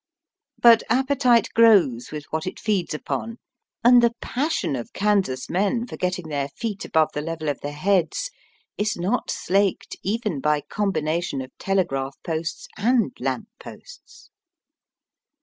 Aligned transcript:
But 0.59 0.81
appetite 0.89 1.49
grows 1.53 2.09
with 2.11 2.23
what 2.31 2.47
it 2.47 2.59
feeds 2.59 2.95
upon, 2.95 3.37
and 3.83 4.01
the 4.01 4.15
passion 4.19 4.75
of 4.75 4.93
Kansas 4.93 5.47
men 5.47 5.85
for 5.85 5.95
getting 5.95 6.27
their 6.27 6.49
feet 6.49 6.83
above 6.83 7.09
the 7.13 7.21
level 7.21 7.49
of 7.49 7.61
their 7.61 7.71
heads 7.73 8.31
is 8.79 8.97
not 8.97 9.29
slaked 9.29 9.95
even 10.01 10.39
by 10.39 10.61
combination 10.61 11.39
of 11.43 11.51
telegraph 11.59 12.15
posts 12.23 12.67
and 12.77 13.11
lamp 13.19 13.49
posts. 13.59 14.31